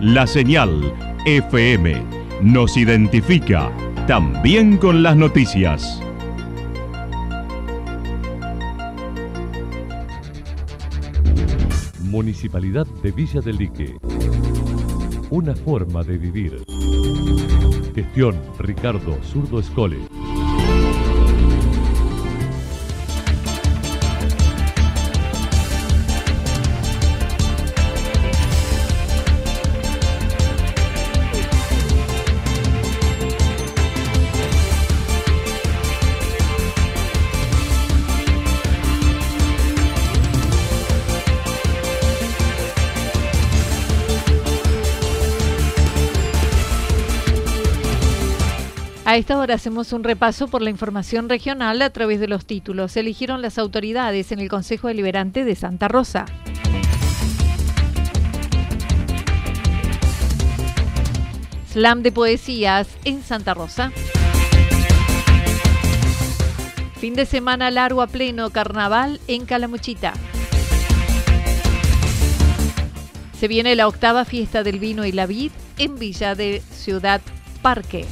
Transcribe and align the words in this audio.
la 0.00 0.26
señal 0.26 0.94
FM 1.26 2.02
nos 2.40 2.78
identifica 2.78 3.70
también 4.06 4.78
con 4.78 5.02
las 5.02 5.14
noticias. 5.14 6.00
Municipalidad 12.00 12.86
de 13.02 13.12
Villa 13.12 13.42
del 13.42 13.58
Lique. 13.58 13.96
Una 15.28 15.54
forma 15.54 16.02
de 16.02 16.16
vivir. 16.16 16.64
Gestión 17.94 18.40
Ricardo 18.58 19.22
Zurdo 19.22 19.60
Escole. 19.60 19.98
A 49.10 49.16
esta 49.16 49.36
hora 49.40 49.56
hacemos 49.56 49.92
un 49.92 50.04
repaso 50.04 50.46
por 50.46 50.62
la 50.62 50.70
información 50.70 51.28
regional 51.28 51.82
a 51.82 51.90
través 51.90 52.20
de 52.20 52.28
los 52.28 52.46
títulos. 52.46 52.92
Se 52.92 53.00
eligieron 53.00 53.42
las 53.42 53.58
autoridades 53.58 54.30
en 54.30 54.38
el 54.38 54.48
Consejo 54.48 54.86
Deliberante 54.86 55.44
de 55.44 55.56
Santa 55.56 55.88
Rosa. 55.88 56.26
Slam 61.72 62.04
de 62.04 62.12
poesías 62.12 62.86
en 63.04 63.24
Santa 63.24 63.52
Rosa. 63.52 63.90
Fin 67.00 67.14
de 67.16 67.26
semana 67.26 67.72
largo 67.72 68.02
a 68.02 68.06
pleno 68.06 68.50
carnaval 68.50 69.18
en 69.26 69.44
Calamuchita. 69.44 70.12
Se 73.40 73.48
viene 73.48 73.74
la 73.74 73.88
octava 73.88 74.24
fiesta 74.24 74.62
del 74.62 74.78
vino 74.78 75.04
y 75.04 75.10
la 75.10 75.26
vid 75.26 75.50
en 75.78 75.98
Villa 75.98 76.36
de 76.36 76.62
Ciudad 76.70 77.20
Parque. 77.60 78.06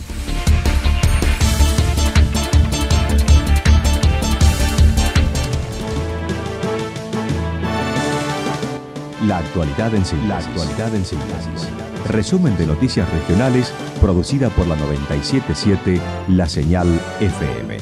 La 9.28 9.36
actualidad 9.40 9.94
en 9.94 10.06
síntesis. 10.06 10.26
La 10.26 10.38
actualidad 10.38 10.94
en 10.94 11.04
síntesis. 11.04 11.68
Resumen 12.06 12.56
de 12.56 12.66
noticias 12.66 13.06
regionales 13.12 13.74
producida 14.00 14.48
por 14.48 14.66
la 14.66 14.74
977 14.74 16.00
La 16.28 16.48
Señal 16.48 16.88
FM. 17.20 17.76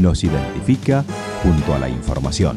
Nos 0.00 0.24
identifica 0.24 1.04
junto 1.44 1.76
a 1.76 1.78
la 1.78 1.88
información. 1.88 2.56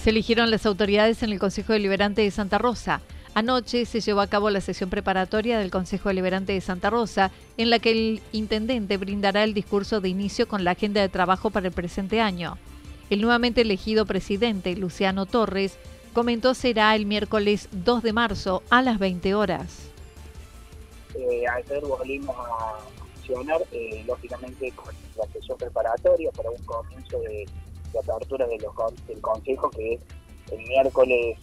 Se 0.00 0.10
eligieron 0.10 0.52
las 0.52 0.64
autoridades 0.64 1.24
en 1.24 1.32
el 1.32 1.40
Consejo 1.40 1.72
Deliberante 1.72 2.22
de 2.22 2.30
Santa 2.30 2.58
Rosa. 2.58 3.00
Anoche 3.34 3.84
se 3.84 4.00
llevó 4.00 4.20
a 4.20 4.28
cabo 4.28 4.50
la 4.50 4.60
sesión 4.60 4.90
preparatoria 4.90 5.58
del 5.58 5.72
Consejo 5.72 6.08
Deliberante 6.08 6.52
de 6.52 6.60
Santa 6.60 6.88
Rosa, 6.88 7.32
en 7.56 7.70
la 7.70 7.80
que 7.80 7.90
el 7.90 8.22
intendente 8.30 8.96
brindará 8.96 9.42
el 9.42 9.54
discurso 9.54 10.00
de 10.00 10.08
inicio 10.08 10.46
con 10.46 10.62
la 10.62 10.70
agenda 10.70 11.00
de 11.00 11.08
trabajo 11.08 11.50
para 11.50 11.66
el 11.66 11.72
presente 11.72 12.20
año. 12.20 12.56
El 13.10 13.22
nuevamente 13.22 13.62
elegido 13.62 14.06
presidente, 14.06 14.76
Luciano 14.76 15.26
Torres, 15.26 15.76
comentó 16.12 16.54
será 16.54 16.94
el 16.94 17.06
miércoles 17.06 17.68
2 17.72 18.04
de 18.04 18.12
marzo 18.12 18.62
a 18.70 18.82
las 18.82 19.00
20 19.00 19.34
horas. 19.34 19.90
Eh, 21.16 21.42
ayer 21.48 21.80
volvimos 21.80 22.36
a 22.38 22.78
funcionar, 23.16 23.60
eh, 23.72 24.04
lógicamente, 24.06 24.70
con 24.76 24.94
la 25.18 25.26
sesión 25.32 25.58
preparatoria 25.58 26.30
para 26.30 26.50
un 26.50 26.64
comienzo 26.64 27.18
de, 27.22 27.48
apertura 27.98 28.46
de 28.46 28.58
los, 28.58 29.06
del 29.08 29.20
Consejo, 29.20 29.68
que 29.70 29.94
es 29.94 30.00
el 30.52 30.58
miércoles 30.68 31.36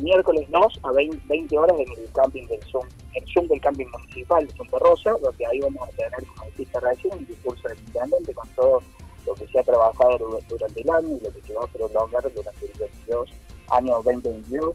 miércoles 0.00 0.50
2 0.50 0.80
a 0.82 0.92
20, 0.92 1.58
horas 1.58 1.76
en 1.78 2.06
camping 2.12 2.46
del 2.46 2.62
Zoom, 2.64 2.86
el 3.14 3.24
Zoom 3.32 3.46
del 3.48 3.60
camping 3.60 3.86
municipal 3.86 4.46
de 4.46 4.56
Santa 4.56 4.78
Rosa, 4.78 5.12
donde 5.22 5.46
ahí 5.46 5.60
vamos 5.60 5.88
a 5.88 5.92
tener, 5.92 6.26
como 6.26 6.50
dijiste 6.50 6.80
recién, 6.80 7.18
un 7.18 7.26
discurso 7.26 7.68
del 7.68 7.78
intendente 7.78 8.34
con 8.34 8.48
todo 8.56 8.82
lo 9.26 9.34
que 9.34 9.46
se 9.46 9.58
ha 9.58 9.62
trabajado 9.62 10.18
durante 10.48 10.80
el 10.80 10.90
año 10.90 11.16
y 11.16 11.24
lo 11.24 11.32
que 11.32 11.40
se 11.46 11.54
va 11.54 11.64
a 11.64 11.66
prolongar 11.66 12.22
durante 12.34 12.66
el 12.66 12.72
22 12.78 13.30
año 13.70 13.94
2022. 14.02 14.74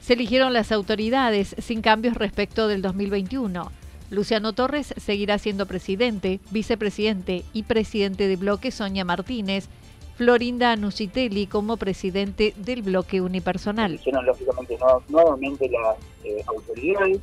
Se 0.00 0.12
eligieron 0.12 0.52
las 0.52 0.72
autoridades 0.72 1.54
sin 1.58 1.82
cambios 1.82 2.14
respecto 2.14 2.68
del 2.68 2.82
2021. 2.82 3.70
Luciano 4.10 4.52
Torres 4.52 4.94
seguirá 4.98 5.38
siendo 5.38 5.66
presidente, 5.66 6.38
vicepresidente 6.50 7.42
y 7.52 7.64
presidente 7.64 8.28
de 8.28 8.36
bloque 8.36 8.70
Sonia 8.70 9.04
Martínez, 9.04 9.68
Florinda 10.16 10.72
Anusitelli 10.72 11.46
como 11.46 11.76
presidente 11.76 12.54
del 12.56 12.82
bloque 12.82 13.20
unipersonal. 13.20 13.94
Hicieron 13.94 14.24
lógicamente 14.24 14.78
nuevamente 15.08 15.68
las 15.68 15.96
eh, 16.24 16.42
autoridades, 16.46 17.18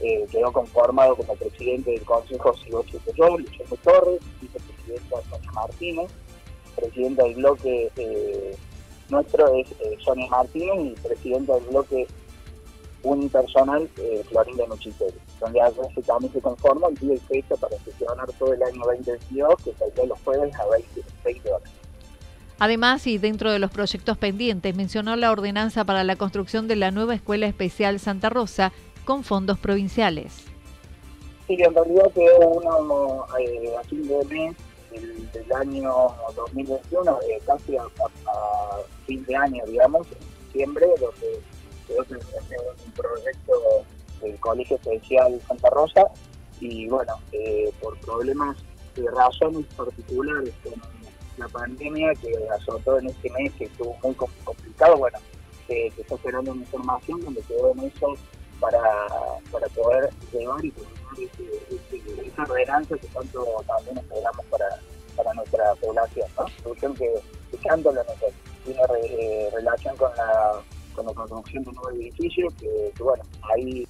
eh, 0.00 0.26
quedó 0.30 0.52
conformado 0.52 1.16
como 1.16 1.34
presidente 1.36 1.92
del 1.92 2.02
Consejo 2.02 2.54
Sigoche 2.56 2.98
Luciano 3.06 3.76
Torres, 3.84 4.20
vicepresidente 4.40 4.75
presidenta 4.86 5.30
Sonia 5.30 5.52
Martínez, 5.52 6.10
presidenta 6.76 7.24
del 7.24 7.34
bloque 7.34 7.90
eh, 7.96 8.56
nuestro 9.08 9.54
es 9.54 9.70
eh, 9.80 9.96
Sonia 10.04 10.28
Martínez 10.28 10.92
y 10.92 11.06
presidenta 11.06 11.54
del 11.54 11.64
bloque 11.64 12.06
unipersonal 13.02 13.88
eh, 13.98 14.24
Florinda 14.28 14.66
Nuchitel, 14.66 15.14
donde 15.40 15.60
se 15.94 16.02
también 16.02 16.32
se 16.32 16.40
conforma 16.40 16.88
el 16.88 16.94
día 16.96 17.14
y 17.14 17.18
fecha 17.18 17.54
para 17.56 17.76
sesionar 17.78 18.26
todo 18.38 18.52
el 18.52 18.62
año 18.62 18.80
2022, 18.84 19.54
que 19.62 19.72
salió 19.74 20.06
los 20.06 20.20
jueves 20.22 20.54
a 20.56 20.64
20, 21.24 21.52
horas. 21.52 21.70
Además, 22.58 23.06
y 23.06 23.18
dentro 23.18 23.52
de 23.52 23.58
los 23.58 23.70
proyectos 23.70 24.16
pendientes, 24.16 24.74
mencionó 24.74 25.14
la 25.14 25.30
ordenanza 25.30 25.84
para 25.84 26.04
la 26.04 26.16
construcción 26.16 26.68
de 26.68 26.76
la 26.76 26.90
nueva 26.90 27.14
Escuela 27.14 27.46
Especial 27.46 28.00
Santa 28.00 28.30
Rosa 28.30 28.72
con 29.04 29.24
fondos 29.24 29.58
provinciales. 29.58 30.44
Sí, 31.46 31.56
en 31.60 31.74
realidad 31.74 32.10
quedó 32.12 32.48
uno 32.48 33.26
eh, 33.38 33.72
a 33.78 33.84
fin 33.84 34.08
de 34.08 34.24
mes 34.24 34.56
del, 35.00 35.52
año 35.52 35.92
2021, 36.34 37.18
eh, 37.22 37.40
casi 37.46 37.76
a, 37.76 37.86
fin 39.06 39.24
de 39.24 39.36
año, 39.36 39.64
digamos, 39.66 40.06
en 40.08 40.46
diciembre, 40.46 40.86
donde 41.00 41.40
se 41.86 42.56
un 42.84 42.92
proyecto 42.92 43.52
del 44.20 44.38
Colegio 44.40 44.76
Especial 44.76 45.40
Santa 45.46 45.70
Rosa. 45.70 46.06
Y 46.60 46.88
bueno, 46.88 47.14
eh, 47.32 47.70
por 47.80 47.98
problemas 48.00 48.56
de 48.94 49.08
razones 49.10 49.66
particulares 49.76 50.54
con 50.64 50.74
la 51.36 51.48
pandemia 51.48 52.12
que 52.14 52.32
azotó 52.48 52.98
en 52.98 53.08
este 53.08 53.30
mes, 53.30 53.52
que 53.54 53.64
estuvo 53.64 53.96
muy 54.02 54.14
complicado, 54.14 54.96
bueno, 54.96 55.18
se 55.66 55.88
está 55.88 56.14
esperando 56.14 56.52
una 56.52 56.62
información 56.62 57.20
donde 57.20 57.42
quedó 57.42 57.72
en 57.72 57.80
eso 57.80 58.14
para, 58.60 58.80
para 59.50 59.66
poder 59.68 60.10
llevar 60.32 60.64
y 60.64 60.72
esa 62.26 62.42
ordenanza 62.42 62.96
que 62.98 63.06
tanto 63.08 63.44
también 63.66 63.98
esperamos 63.98 64.44
para, 64.46 64.66
para 65.16 65.34
nuestra 65.34 65.74
población, 65.76 66.28
¿no? 66.38 66.46
Solución 66.62 66.94
que, 66.94 67.14
que 67.50 67.56
tanto 67.58 67.92
lo 67.92 68.02
tiene 68.64 68.80
eh, 69.02 69.50
relación 69.52 69.96
con 69.96 70.10
la, 70.16 70.60
con 70.94 71.06
la 71.06 71.12
construcción 71.14 71.64
de 71.64 71.70
un 71.70 71.76
nuevo 71.76 71.90
edificio, 71.90 72.48
que 72.58 72.92
bueno, 73.02 73.24
ahí 73.42 73.86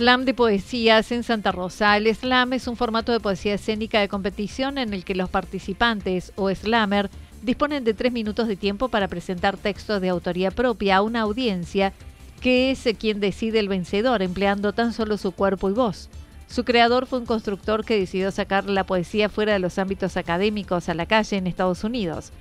Slam 0.00 0.24
de 0.24 0.32
poesías 0.32 1.12
en 1.12 1.22
Santa 1.22 1.52
Rosa. 1.52 1.94
El 1.94 2.06
slam 2.14 2.54
es 2.54 2.66
un 2.66 2.76
formato 2.76 3.12
de 3.12 3.20
poesía 3.20 3.52
escénica 3.52 4.00
de 4.00 4.08
competición 4.08 4.78
en 4.78 4.94
el 4.94 5.04
que 5.04 5.14
los 5.14 5.28
participantes 5.28 6.32
o 6.36 6.48
slammer 6.48 7.10
disponen 7.42 7.84
de 7.84 7.92
tres 7.92 8.10
minutos 8.10 8.48
de 8.48 8.56
tiempo 8.56 8.88
para 8.88 9.08
presentar 9.08 9.58
textos 9.58 10.00
de 10.00 10.08
autoría 10.08 10.52
propia 10.52 10.96
a 10.96 11.02
una 11.02 11.20
audiencia 11.20 11.92
que 12.40 12.70
es 12.70 12.82
quien 12.98 13.20
decide 13.20 13.58
el 13.58 13.68
vencedor, 13.68 14.22
empleando 14.22 14.72
tan 14.72 14.94
solo 14.94 15.18
su 15.18 15.32
cuerpo 15.32 15.68
y 15.68 15.74
voz. 15.74 16.08
Su 16.48 16.64
creador 16.64 17.04
fue 17.04 17.18
un 17.18 17.26
constructor 17.26 17.84
que 17.84 18.00
decidió 18.00 18.30
sacar 18.30 18.70
la 18.70 18.84
poesía 18.84 19.28
fuera 19.28 19.52
de 19.52 19.58
los 19.58 19.78
ámbitos 19.78 20.16
académicos 20.16 20.88
a 20.88 20.94
la 20.94 21.04
calle 21.04 21.36
en 21.36 21.46
Estados 21.46 21.84
Unidos. 21.84 22.32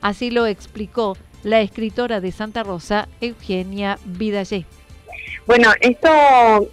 Así 0.00 0.32
lo 0.32 0.46
explicó 0.46 1.16
la 1.44 1.60
escritora 1.60 2.20
de 2.20 2.32
Santa 2.32 2.64
Rosa, 2.64 3.06
Eugenia 3.20 4.00
Vidallé. 4.04 4.66
Bueno, 5.46 5.72
esto 5.80 6.08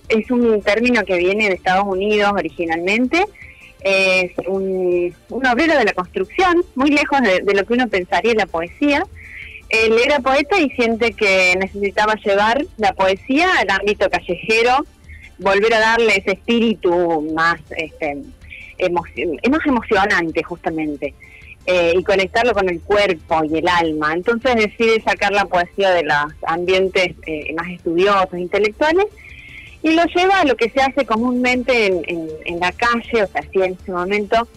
es 0.08 0.32
un 0.32 0.62
término 0.62 1.04
que 1.04 1.18
viene 1.18 1.50
de 1.50 1.56
Estados 1.56 1.86
Unidos 1.86 2.32
originalmente. 2.34 3.26
Es 3.84 4.32
un, 4.48 5.14
obrero 5.30 5.78
de 5.78 5.86
la 5.86 5.94
construcción, 5.94 6.64
muy 6.76 6.92
lejos 6.92 7.20
de, 7.22 7.54
lo 7.54 7.66
que 7.66 7.74
uno 7.74 7.88
pensaría 7.88 8.32
en 8.32 8.38
la 8.38 8.46
poesía 8.46 9.04
él 9.72 9.98
era 10.04 10.20
poeta 10.20 10.60
y 10.60 10.70
siente 10.72 11.14
que 11.14 11.56
necesitaba 11.58 12.16
llevar 12.16 12.66
la 12.78 12.92
poesía 12.94 13.48
al 13.58 13.70
ámbito 13.70 14.10
callejero, 14.10 14.86
volver 15.38 15.74
a 15.74 15.80
darle 15.80 16.18
ese 16.18 16.32
espíritu 16.34 17.22
más, 17.34 17.60
este, 17.78 18.18
más 18.92 19.66
emocionante 19.66 20.44
justamente, 20.44 21.14
eh, 21.66 21.94
y 21.96 22.04
conectarlo 22.04 22.54
con 22.54 22.70
el 22.70 22.82
cuerpo 22.82 23.44
y 23.44 23.58
el 23.58 23.68
alma. 23.68 24.14
Entonces 24.14 24.56
decide 24.56 25.02
sacar 25.02 25.32
la 25.32 25.46
poesía 25.46 25.92
de 25.92 26.04
los 26.04 26.34
ambientes 26.46 27.16
eh, 27.26 27.54
más 27.56 27.70
estudiosos, 27.70 28.38
intelectuales, 28.38 29.06
y 29.84 29.92
lo 29.92 30.04
lleva 30.06 30.42
a 30.42 30.46
lo 30.46 30.56
que 30.56 30.70
se 30.70 30.82
hace 30.82 31.06
comúnmente 31.06 31.88
en, 31.88 32.60
la 32.60 32.72
calle, 32.72 33.24
o 33.24 33.28
sea, 33.28 33.42
así 33.42 33.62
en 33.62 33.78
ese 33.82 33.92
momento, 33.92 34.48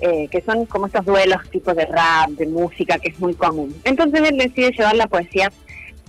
eh, 0.00 0.28
que 0.30 0.42
son 0.42 0.66
como 0.66 0.86
estos 0.86 1.06
duelos 1.06 1.40
tipos 1.50 1.74
de 1.74 1.86
rap, 1.86 2.30
de 2.30 2.46
música, 2.46 2.98
que 2.98 3.08
es 3.08 3.18
muy 3.18 3.34
común. 3.34 3.74
Entonces 3.84 4.20
él 4.28 4.36
decide 4.36 4.72
llevar 4.72 4.96
la 4.96 5.06
poesía 5.06 5.50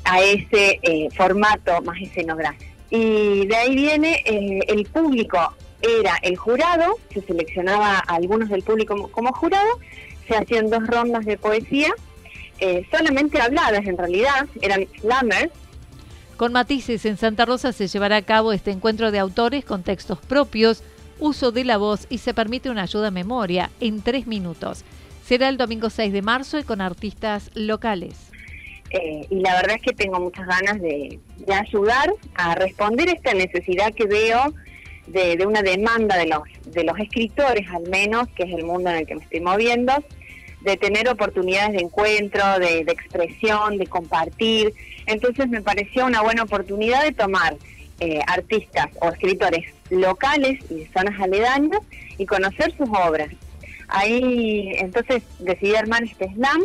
a 0.04 0.22
ese 0.22 0.80
eh, 0.82 1.10
formato 1.16 1.82
más 1.82 2.02
escenográfico. 2.02 2.72
Y 2.90 3.46
de 3.48 3.56
ahí 3.56 3.76
viene 3.76 4.22
eh, 4.26 4.60
el 4.68 4.86
público, 4.86 5.38
era 5.82 6.18
el 6.22 6.36
jurado, 6.36 6.98
se 7.14 7.22
seleccionaba 7.22 7.98
a 7.98 8.16
algunos 8.16 8.50
del 8.50 8.64
público 8.64 9.10
como, 9.12 9.34
jurado, 9.34 9.70
se 10.28 10.36
hacían 10.36 10.70
dos 10.70 10.86
rondas 10.88 11.26
de 11.26 11.38
poesía, 11.38 11.94
solamente 12.92 13.42
habladas 13.42 13.86
en 13.86 13.98
realidad, 13.98 14.48
eran 14.62 14.88
slammers, 15.00 15.52
con 16.38 16.52
matices, 16.52 17.06
en 17.06 17.16
Santa 17.16 17.46
Rosa 17.46 17.72
se 17.72 17.88
llevará 17.88 18.18
a 18.18 18.22
cabo 18.22 18.52
este 18.52 18.72
encuentro 18.72 19.12
de 19.12 19.20
autores 19.20 19.64
con 19.64 19.84
textos 19.84 20.20
propios, 20.20 20.84
uso 21.20 21.54
de 21.54 21.64
la 21.64 21.78
voz 21.78 22.08
y 22.10 22.18
se 22.18 22.34
permite 22.34 22.70
una 22.70 22.84
ayuda 22.84 23.08
a 23.08 23.12
memoria 23.12 23.72
en 23.80 24.02
tres 24.02 24.28
minutos. 24.28 24.84
Será 25.26 25.48
el 25.48 25.56
domingo 25.56 25.90
6 25.90 26.12
de 26.12 26.22
marzo 26.22 26.60
y 26.60 26.64
con 26.64 26.82
artistas 26.82 27.52
locales. 27.54 28.32
Eh, 28.90 29.26
y 29.30 29.40
la 29.40 29.56
verdad 29.56 29.78
es 29.78 29.82
que 29.82 29.94
tengo 29.94 30.20
muchas 30.20 30.46
ganas 30.46 30.82
de, 30.82 31.20
ayudar 31.48 32.14
a 32.36 32.56
responder 32.56 33.08
esta 33.08 33.34
necesidad 33.34 33.94
que 33.94 34.06
veo 34.06 34.54
de, 35.08 35.46
una 35.46 35.62
demanda 35.62 36.18
de 36.18 36.28
los, 36.28 36.42
de 36.66 36.84
los 36.84 36.98
escritores, 37.00 37.70
al 37.70 37.84
menos, 37.90 38.28
que 38.30 38.44
es 38.44 38.54
el 38.54 38.64
mundo 38.64 38.90
en 38.90 38.98
el 38.98 39.06
que 39.06 39.16
me 39.16 39.24
estoy 39.24 39.42
moviendo, 39.42 39.94
de 40.62 40.78
tener 40.78 41.08
oportunidades 41.08 41.74
de 41.74 41.80
encuentro, 41.80 42.60
de, 42.60 42.80
expresión, 42.80 43.78
de 43.78 43.86
compartir. 43.86 44.74
Entonces 45.06 45.48
me 45.48 45.62
pareció 45.62 46.06
una 46.06 46.22
buena 46.22 46.44
oportunidad 46.44 47.04
de 47.04 47.12
tomar 47.12 47.56
eh, 48.00 48.20
artistas 48.28 48.90
o 49.00 49.10
escritores 49.10 49.72
locales 49.90 50.60
y 50.70 50.80
de 50.80 50.90
zonas 50.92 51.20
aledañas 51.22 51.82
y 52.18 52.26
conocer 52.26 52.76
sus 52.76 52.90
obras. 52.90 53.30
Ahí 53.88 54.72
entonces 54.80 55.22
decidí 55.40 55.76
armar 55.76 56.04
este 56.04 56.34
slam. 56.34 56.64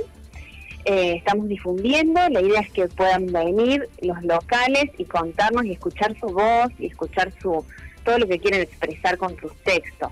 Eh, 0.87 1.17
estamos 1.17 1.47
difundiendo, 1.47 2.27
la 2.31 2.41
idea 2.41 2.61
es 2.61 2.71
que 2.71 2.89
puedan 2.89 3.27
venir 3.27 3.87
los 4.01 4.23
locales 4.23 4.87
y 4.97 5.05
contarnos 5.05 5.67
y 5.67 5.73
escuchar 5.73 6.19
su 6.19 6.29
voz 6.29 6.71
y 6.79 6.87
escuchar 6.87 7.31
su 7.43 7.67
todo 8.05 8.19
lo 8.19 8.27
que 8.27 8.39
quieren 8.39 8.63
expresar 8.63 9.17
con 9.19 9.39
sus 9.39 9.55
textos. 9.65 10.11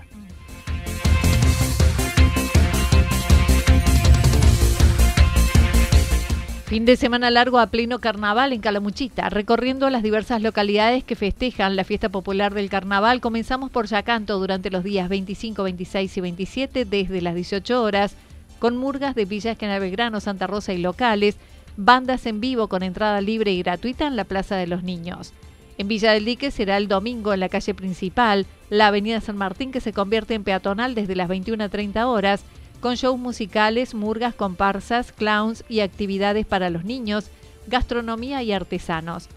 Fin 6.69 6.85
de 6.85 6.97
semana 6.97 7.31
largo 7.31 7.57
a 7.57 7.65
pleno 7.65 7.97
carnaval 7.97 8.53
en 8.53 8.61
Calamuchita, 8.61 9.31
recorriendo 9.31 9.89
las 9.89 10.03
diversas 10.03 10.43
localidades 10.43 11.03
que 11.03 11.15
festejan 11.15 11.75
la 11.75 11.83
fiesta 11.83 12.09
popular 12.09 12.53
del 12.53 12.69
carnaval. 12.69 13.21
Comenzamos 13.21 13.71
por 13.71 13.87
Yacanto 13.87 14.37
durante 14.37 14.69
los 14.69 14.83
días 14.83 15.09
25, 15.09 15.63
26 15.63 16.17
y 16.17 16.21
27 16.21 16.85
desde 16.85 17.21
las 17.21 17.33
18 17.33 17.81
horas, 17.81 18.15
con 18.59 18.77
murgas 18.77 19.15
de 19.15 19.25
Villa 19.25 19.53
Esquena 19.53 20.19
Santa 20.19 20.45
Rosa 20.45 20.71
y 20.71 20.77
locales, 20.77 21.37
bandas 21.75 22.27
en 22.27 22.39
vivo 22.39 22.67
con 22.67 22.83
entrada 22.83 23.19
libre 23.19 23.51
y 23.51 23.63
gratuita 23.63 24.05
en 24.05 24.15
la 24.15 24.25
Plaza 24.25 24.55
de 24.55 24.67
los 24.67 24.83
Niños. 24.83 25.33
En 25.79 25.87
Villa 25.87 26.11
del 26.11 26.25
Dique 26.25 26.51
será 26.51 26.75
el 26.75 26.89
domingo 26.89 27.33
en 27.33 27.39
la 27.39 27.47
calle 27.47 27.73
principal, 27.73 28.45
la 28.69 28.87
Avenida 28.87 29.21
San 29.21 29.37
Martín 29.37 29.71
que 29.71 29.79
se 29.79 29.93
convierte 29.93 30.33
en 30.33 30.43
peatonal 30.43 30.93
desde 30.93 31.15
las 31.15 31.29
21 31.29 31.63
a 31.63 31.69
30 31.69 32.05
horas 32.05 32.43
con 32.81 32.95
shows 32.95 33.17
musicales, 33.17 33.95
murgas, 33.95 34.35
comparsas, 34.35 35.13
clowns 35.13 35.63
y 35.69 35.79
actividades 35.79 36.45
para 36.45 36.69
los 36.69 36.83
niños, 36.83 37.29
gastronomía 37.67 38.43
y 38.43 38.51
artesanos. 38.51 39.29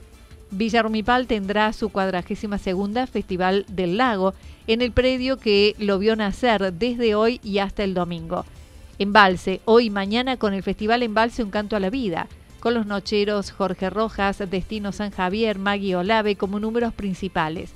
Villa 0.50 0.82
Rumipal 0.82 1.28
tendrá 1.28 1.72
su 1.72 1.90
cuadragésima 1.90 2.58
segunda 2.58 3.06
Festival 3.06 3.64
del 3.68 3.96
Lago 3.96 4.34
en 4.66 4.82
el 4.82 4.90
predio 4.90 5.36
que 5.36 5.76
lo 5.78 6.00
vio 6.00 6.16
nacer 6.16 6.72
desde 6.72 7.14
hoy 7.14 7.38
y 7.44 7.58
hasta 7.58 7.84
el 7.84 7.94
domingo. 7.94 8.44
Embalse, 8.98 9.60
hoy 9.64 9.86
y 9.86 9.90
mañana 9.90 10.36
con 10.38 10.54
el 10.54 10.64
Festival 10.64 11.04
Embalse 11.04 11.44
Un 11.44 11.50
Canto 11.50 11.76
a 11.76 11.80
la 11.80 11.88
Vida, 11.88 12.26
con 12.62 12.74
los 12.74 12.86
nocheros 12.86 13.50
Jorge 13.50 13.90
Rojas, 13.90 14.38
Destino 14.48 14.92
San 14.92 15.10
Javier, 15.10 15.58
Maggie 15.58 15.96
Olave 15.96 16.36
como 16.36 16.60
números 16.60 16.94
principales. 16.94 17.72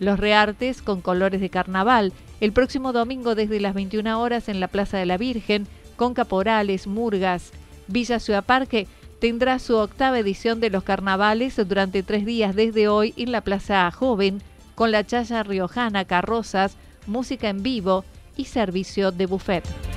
Los 0.00 0.18
reartes 0.18 0.82
con 0.82 1.02
colores 1.02 1.40
de 1.40 1.50
carnaval, 1.50 2.12
el 2.40 2.52
próximo 2.52 2.92
domingo 2.92 3.36
desde 3.36 3.60
las 3.60 3.74
21 3.74 4.20
horas 4.20 4.48
en 4.48 4.58
la 4.58 4.66
Plaza 4.66 4.98
de 4.98 5.06
la 5.06 5.18
Virgen, 5.18 5.68
con 5.94 6.14
caporales, 6.14 6.88
murgas. 6.88 7.52
Villa 7.86 8.18
Ciudad 8.18 8.44
Parque 8.44 8.88
tendrá 9.20 9.60
su 9.60 9.76
octava 9.76 10.18
edición 10.18 10.58
de 10.58 10.70
los 10.70 10.82
carnavales 10.82 11.54
durante 11.68 12.02
tres 12.02 12.26
días 12.26 12.56
desde 12.56 12.88
hoy 12.88 13.14
en 13.16 13.30
la 13.30 13.42
Plaza 13.42 13.88
Joven, 13.92 14.42
con 14.74 14.90
la 14.90 15.06
chaya 15.06 15.44
riojana, 15.44 16.06
carrozas, 16.06 16.76
música 17.06 17.48
en 17.48 17.62
vivo 17.62 18.04
y 18.36 18.46
servicio 18.46 19.12
de 19.12 19.26
buffet. 19.26 19.93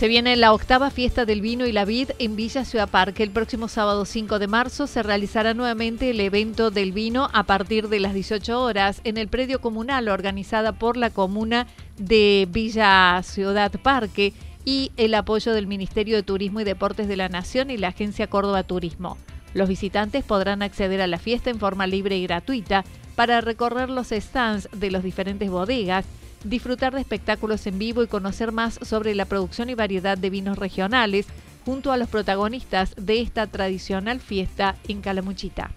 Se 0.00 0.08
viene 0.08 0.34
la 0.36 0.54
octava 0.54 0.88
fiesta 0.88 1.26
del 1.26 1.42
vino 1.42 1.66
y 1.66 1.72
la 1.72 1.84
vid 1.84 2.12
en 2.18 2.34
Villa 2.34 2.64
Ciudad 2.64 2.88
Parque. 2.88 3.22
El 3.22 3.32
próximo 3.32 3.68
sábado 3.68 4.06
5 4.06 4.38
de 4.38 4.46
marzo 4.46 4.86
se 4.86 5.02
realizará 5.02 5.52
nuevamente 5.52 6.08
el 6.08 6.20
evento 6.20 6.70
del 6.70 6.92
vino 6.92 7.28
a 7.34 7.42
partir 7.42 7.90
de 7.90 8.00
las 8.00 8.14
18 8.14 8.62
horas 8.62 9.02
en 9.04 9.18
el 9.18 9.28
predio 9.28 9.60
comunal 9.60 10.08
organizada 10.08 10.72
por 10.72 10.96
la 10.96 11.10
comuna 11.10 11.66
de 11.98 12.48
Villa 12.50 13.20
Ciudad 13.22 13.72
Parque 13.72 14.32
y 14.64 14.90
el 14.96 15.12
apoyo 15.12 15.52
del 15.52 15.66
Ministerio 15.66 16.16
de 16.16 16.22
Turismo 16.22 16.62
y 16.62 16.64
Deportes 16.64 17.06
de 17.06 17.18
la 17.18 17.28
Nación 17.28 17.68
y 17.68 17.76
la 17.76 17.88
Agencia 17.88 18.26
Córdoba 18.26 18.62
Turismo. 18.62 19.18
Los 19.52 19.68
visitantes 19.68 20.24
podrán 20.24 20.62
acceder 20.62 21.02
a 21.02 21.08
la 21.08 21.18
fiesta 21.18 21.50
en 21.50 21.58
forma 21.58 21.86
libre 21.86 22.16
y 22.16 22.22
gratuita 22.22 22.86
para 23.16 23.42
recorrer 23.42 23.90
los 23.90 24.08
stands 24.08 24.66
de 24.72 24.90
las 24.90 25.02
diferentes 25.02 25.50
bodegas 25.50 26.06
disfrutar 26.44 26.94
de 26.94 27.00
espectáculos 27.00 27.66
en 27.66 27.78
vivo 27.78 28.02
y 28.02 28.06
conocer 28.06 28.52
más 28.52 28.78
sobre 28.82 29.14
la 29.14 29.24
producción 29.24 29.70
y 29.70 29.74
variedad 29.74 30.18
de 30.18 30.28
vinos 30.30 30.58
regionales 30.58 31.26
junto 31.64 31.92
a 31.92 31.96
los 31.96 32.08
protagonistas 32.08 32.94
de 32.96 33.20
esta 33.20 33.46
tradicional 33.46 34.18
fiesta 34.20 34.76
en 34.88 35.00
Calamuchita. 35.00 35.70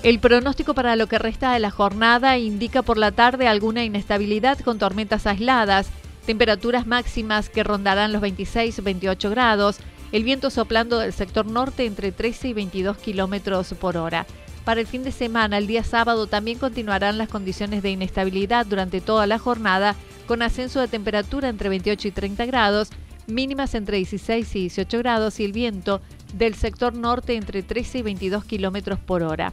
El 0.05 0.21
pronóstico 0.21 0.75
para 0.75 0.95
lo 0.95 1.09
que 1.09 1.19
resta 1.19 1.53
de 1.53 1.59
la 1.59 1.73
jornada 1.73 2.39
indica 2.39 2.83
por 2.83 2.97
la 2.97 3.11
tarde 3.11 3.49
alguna 3.49 3.83
inestabilidad 3.83 4.61
con 4.61 4.79
tormentas 4.79 5.27
aisladas, 5.27 5.89
temperaturas 6.27 6.87
máximas 6.87 7.49
que 7.49 7.65
rondarán 7.65 8.13
los 8.13 8.23
26-28 8.23 9.31
grados, 9.31 9.81
el 10.13 10.23
viento 10.23 10.49
soplando 10.49 11.01
del 11.01 11.13
sector 11.13 11.45
norte 11.45 11.87
entre 11.87 12.13
13 12.13 12.49
y 12.49 12.53
22 12.53 12.99
kilómetros 12.99 13.75
por 13.81 13.97
hora. 13.97 14.27
Para 14.65 14.81
el 14.81 14.87
fin 14.87 15.03
de 15.03 15.11
semana, 15.11 15.59
el 15.59 15.67
día 15.67 15.83
sábado, 15.83 16.29
también 16.29 16.59
continuarán 16.59 17.19
las 17.19 17.29
condiciones 17.29 17.83
de 17.83 17.91
inestabilidad 17.91 18.65
durante 18.65 19.01
toda 19.01 19.27
la 19.27 19.39
jornada, 19.39 19.97
con 20.27 20.41
ascenso 20.41 20.81
de 20.81 20.87
temperatura 20.87 21.49
entre 21.49 21.69
28 21.69 22.09
y 22.09 22.11
30 22.13 22.47
grados, 22.47 22.91
mínimas 23.27 23.75
entre 23.75 23.97
16 23.97 24.55
y 24.55 24.61
18 24.61 24.99
grados 24.99 25.41
y 25.41 25.45
el 25.45 25.53
viento 25.53 26.01
del 26.35 26.55
sector 26.55 26.95
norte 26.95 27.35
entre 27.35 27.63
13 27.63 27.99
y 27.99 28.03
22 28.03 28.45
kilómetros 28.45 29.01
por 29.01 29.25
hora. 29.25 29.53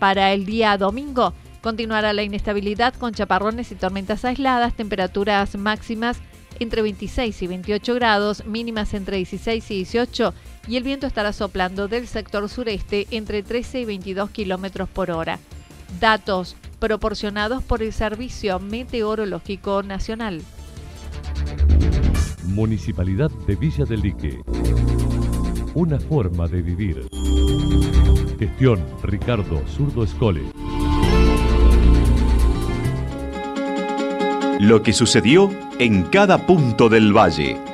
Para 0.00 0.32
el 0.32 0.46
día 0.46 0.76
domingo, 0.78 1.32
continuará 1.62 2.12
la 2.12 2.24
inestabilidad 2.24 2.92
con 2.94 3.14
chaparrones 3.14 3.70
y 3.70 3.76
tormentas 3.76 4.24
aisladas, 4.24 4.74
temperaturas 4.74 5.56
máximas 5.56 6.18
entre 6.58 6.82
26 6.82 7.40
y 7.40 7.46
28 7.46 7.94
grados, 7.94 8.44
mínimas 8.46 8.94
entre 8.94 9.16
16 9.16 9.70
y 9.70 9.74
18 9.76 10.34
y 10.66 10.76
el 10.76 10.82
viento 10.82 11.06
estará 11.06 11.32
soplando 11.32 11.88
del 11.88 12.06
sector 12.06 12.48
sureste 12.48 13.06
entre 13.10 13.42
13 13.42 13.80
y 13.80 13.84
22 13.84 14.30
kilómetros 14.30 14.88
por 14.88 15.10
hora. 15.10 15.38
Datos 16.00 16.56
proporcionados 16.78 17.62
por 17.62 17.82
el 17.82 17.92
Servicio 17.92 18.58
Meteorológico 18.58 19.82
Nacional. 19.82 20.42
Municipalidad 22.44 23.30
de 23.46 23.56
Villa 23.56 23.84
del 23.84 24.00
Lique. 24.00 24.40
Una 25.74 25.98
forma 25.98 26.46
de 26.46 26.62
vivir. 26.62 27.08
Gestión 28.38 28.84
Ricardo 29.02 29.62
Zurdo 29.66 30.04
Escole. 30.04 30.42
Lo 34.60 34.82
que 34.82 34.92
sucedió 34.92 35.50
en 35.78 36.04
cada 36.04 36.46
punto 36.46 36.88
del 36.88 37.12
valle. 37.12 37.73